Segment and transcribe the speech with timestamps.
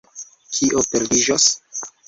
[0.59, 1.49] Kio perdiĝos?